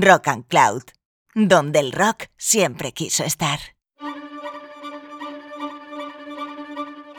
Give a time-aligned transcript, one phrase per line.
[0.00, 0.82] Rock and Cloud,
[1.34, 3.58] donde el rock siempre quiso estar.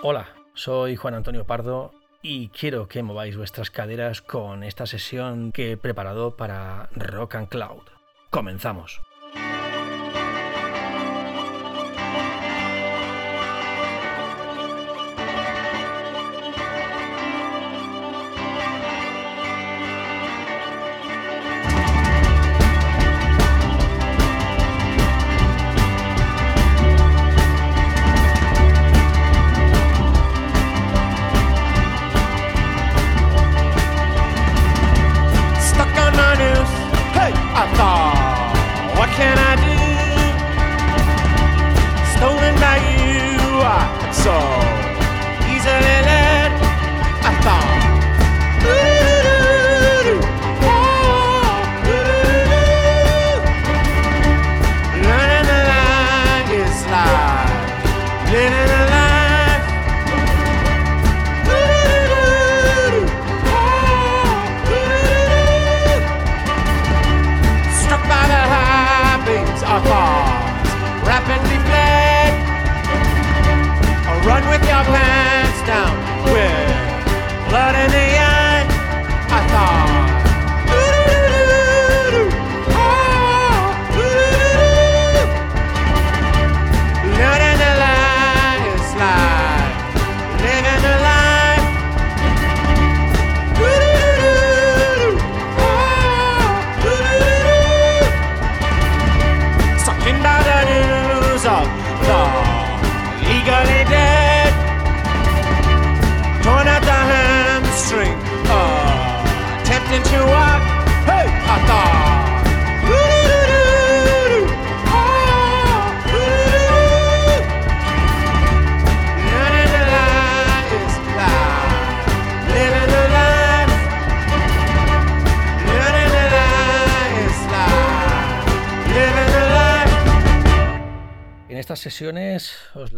[0.01, 5.71] Hola, soy Juan Antonio Pardo y quiero que mováis vuestras caderas con esta sesión que
[5.71, 7.83] he preparado para Rock and Cloud.
[8.29, 9.01] Comenzamos.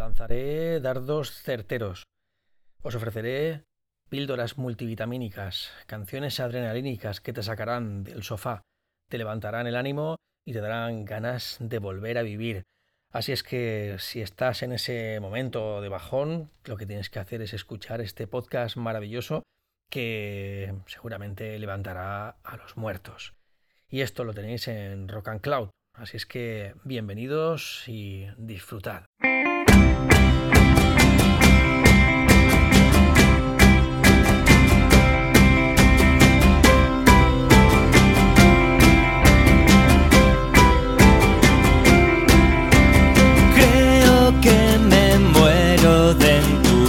[0.07, 2.07] Lanzaré dardos certeros.
[2.81, 3.65] Os ofreceré
[4.07, 8.61] píldoras multivitamínicas, canciones adrenalínicas que te sacarán del sofá,
[9.09, 12.63] te levantarán el ánimo y te darán ganas de volver a vivir.
[13.11, 17.41] Así es que si estás en ese momento de bajón, lo que tienes que hacer
[17.41, 19.43] es escuchar este podcast maravilloso
[19.89, 23.33] que seguramente levantará a los muertos.
[23.89, 29.05] Y esto lo tenéis en Rock and Cloud, Así es que bienvenidos y disfrutad.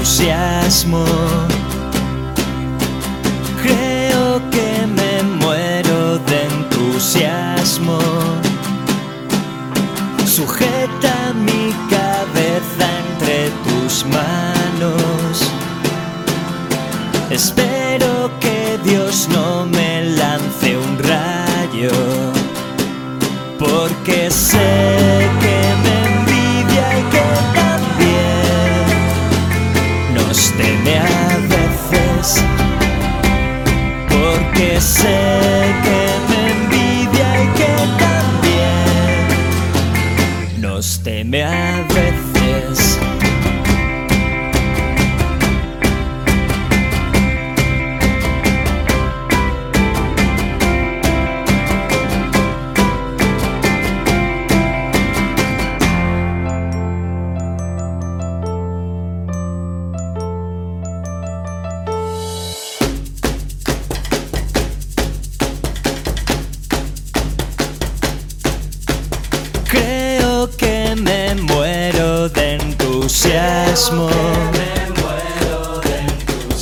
[0.08, 1.04] Entusiasmo.
[3.62, 7.98] Creo que me muero de entusiasmo.
[10.24, 15.44] Sujeta mi cabeza entre tus manos.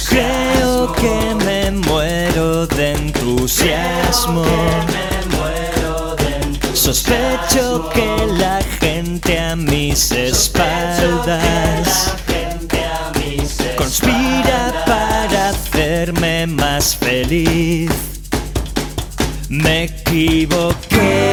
[0.08, 4.44] Creo que me muero de entusiasmo.
[6.72, 12.14] Sospecho que la gente a mis espaldas
[13.76, 17.90] conspira para hacerme más feliz.
[19.48, 21.25] Me equivoqué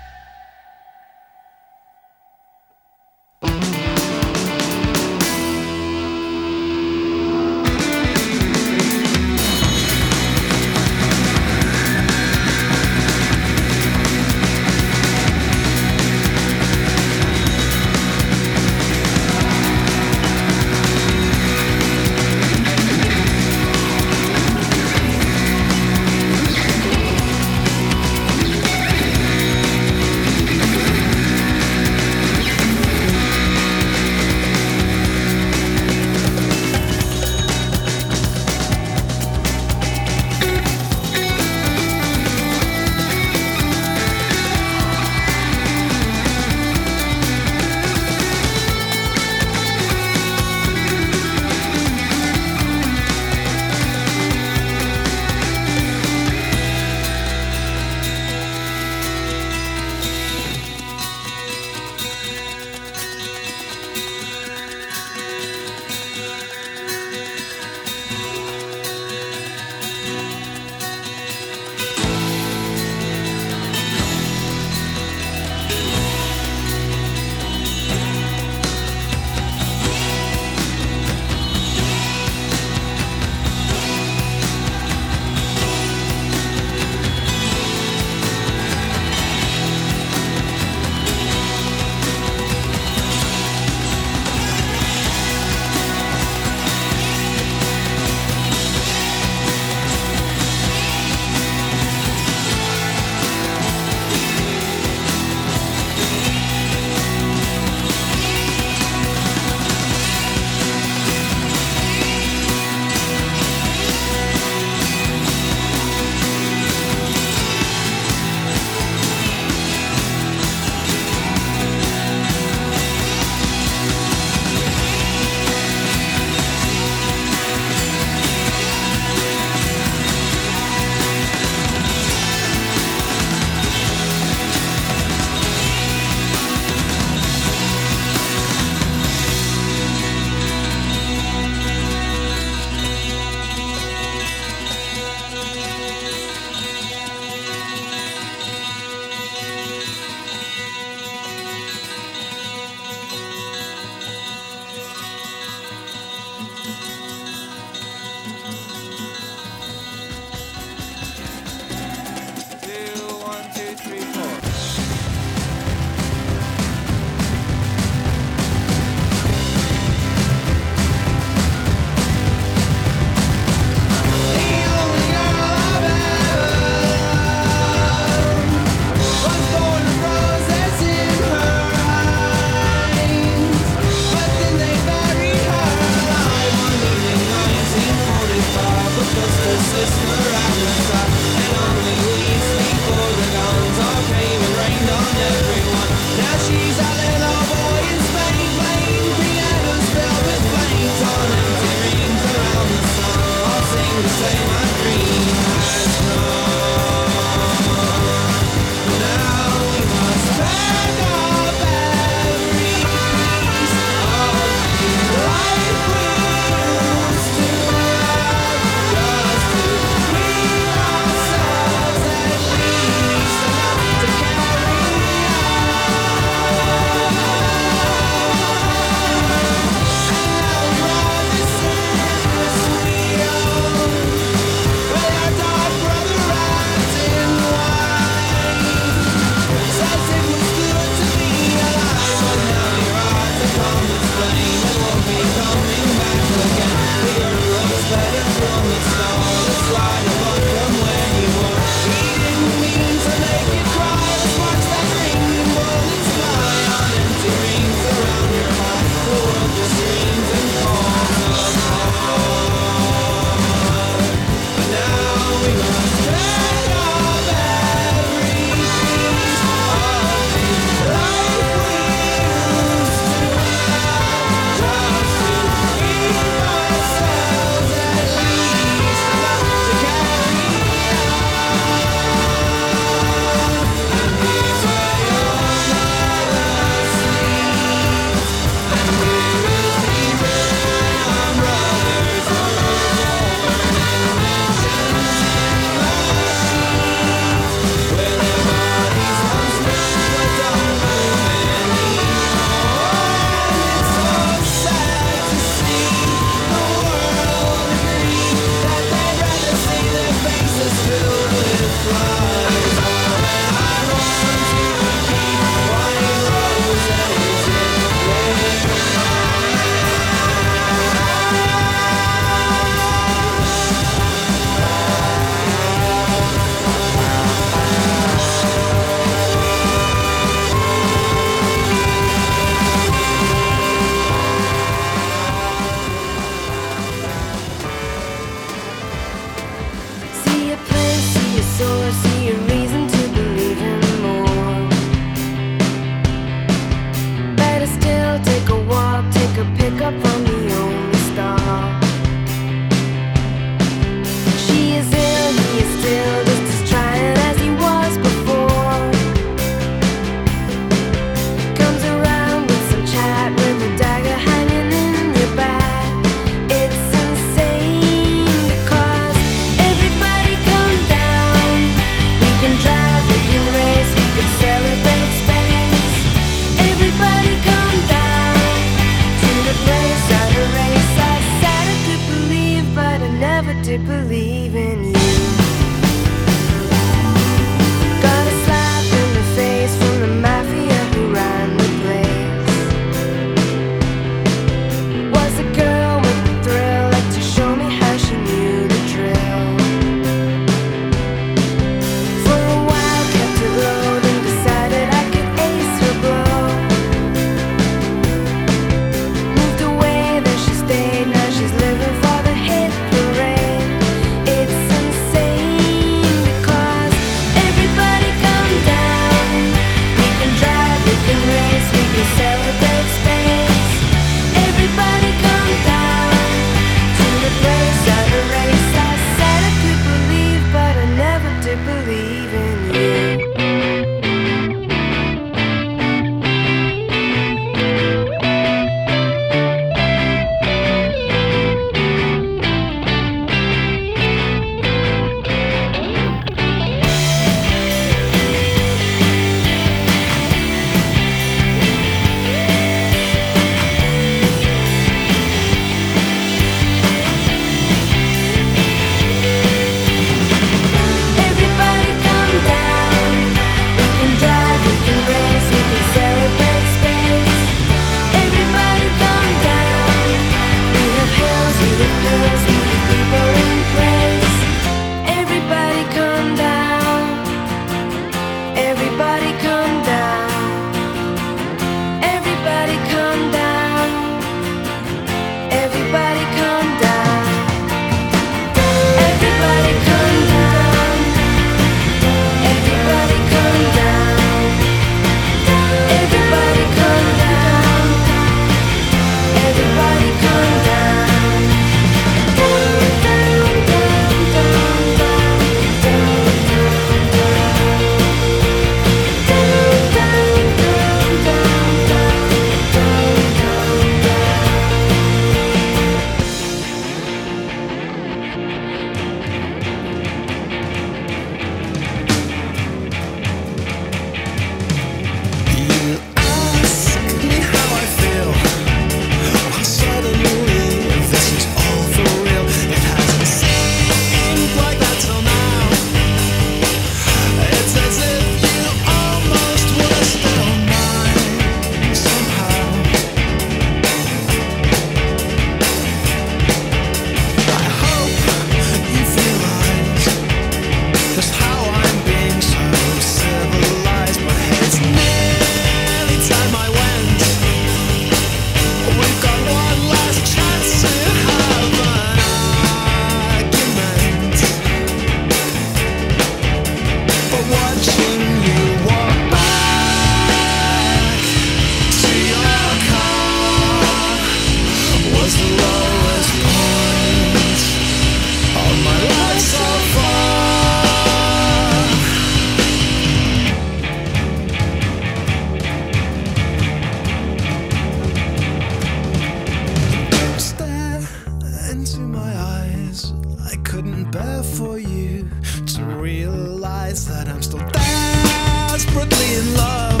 [593.46, 595.30] I couldn't bear for you
[595.66, 600.00] to realize that I'm still desperately in love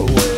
[0.00, 0.35] with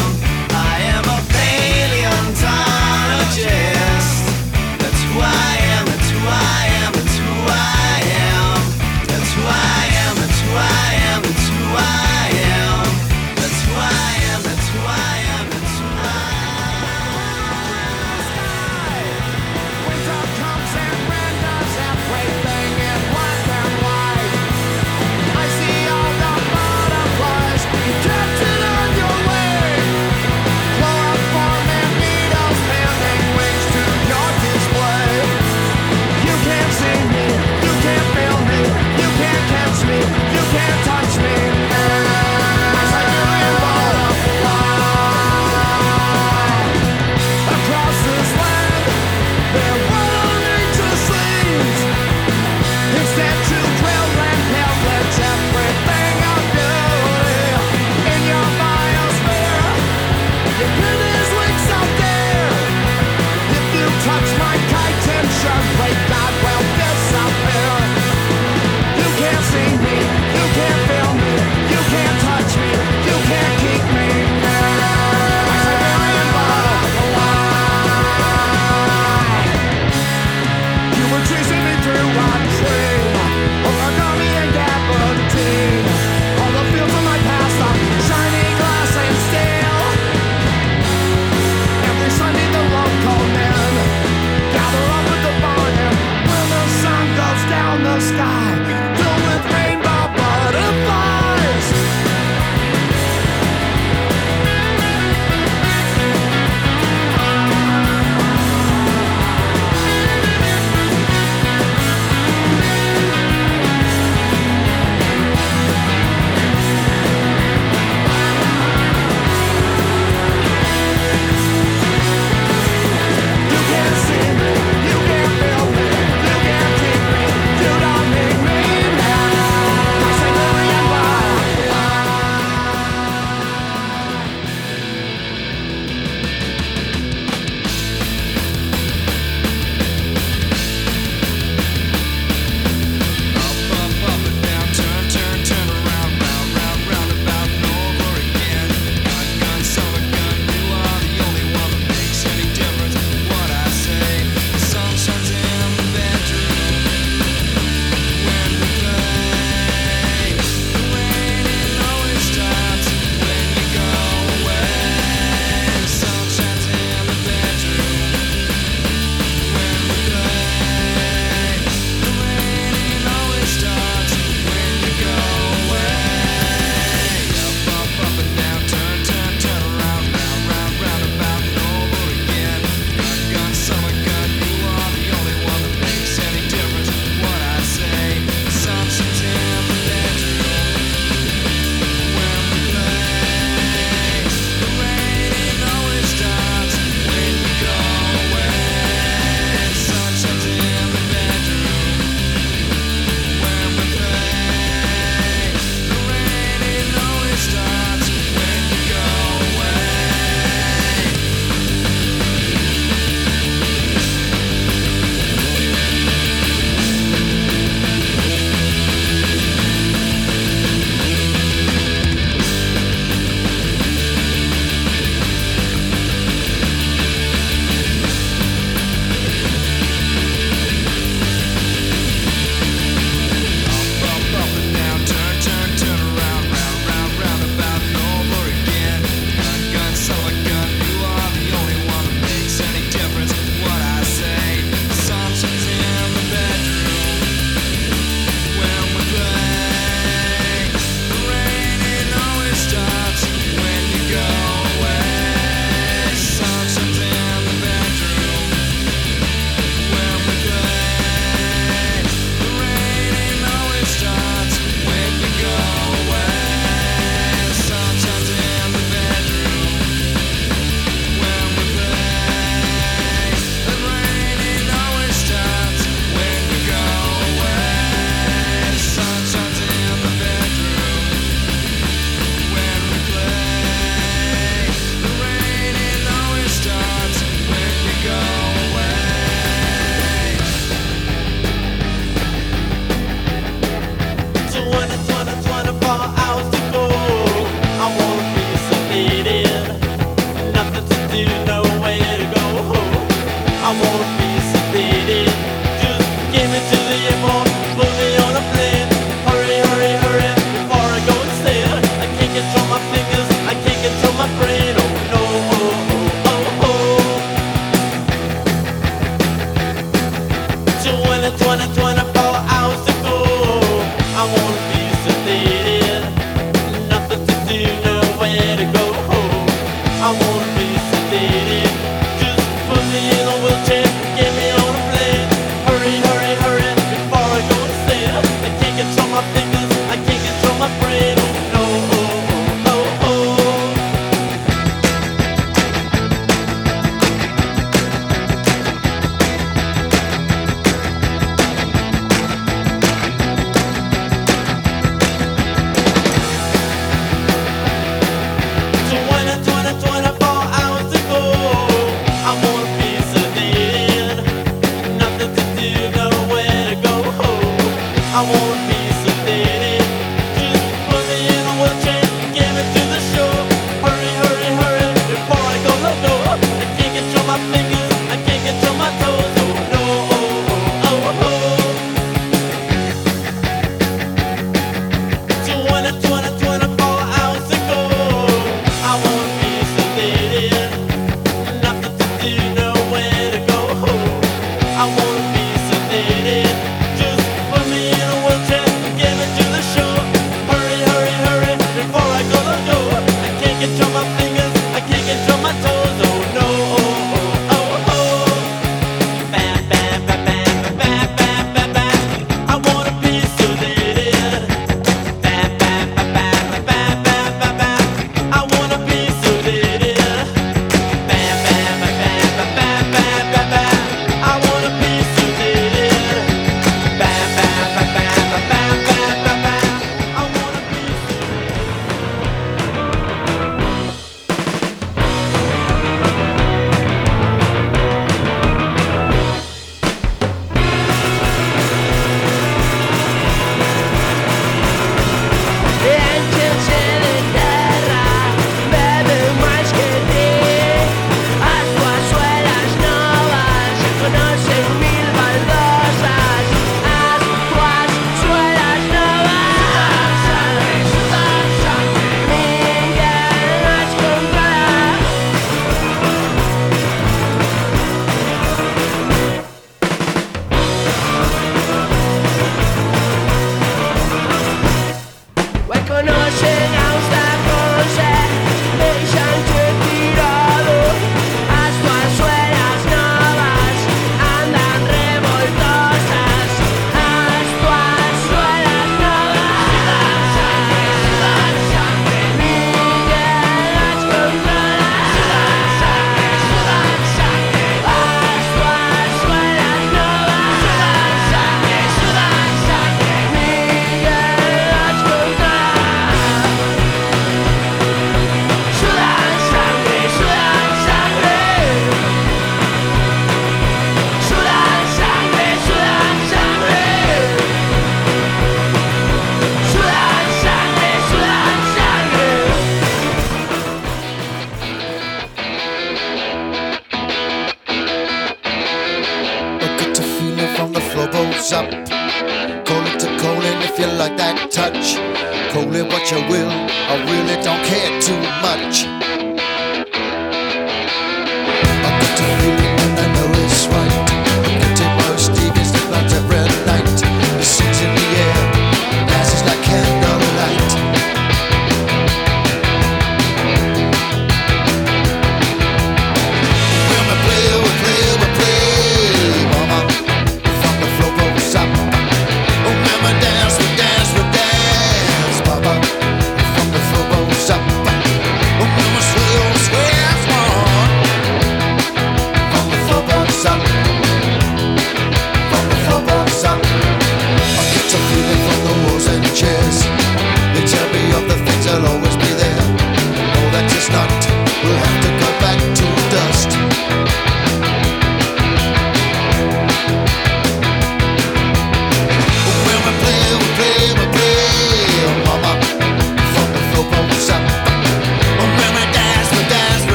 [0.52, 3.79] I am a paleontologist.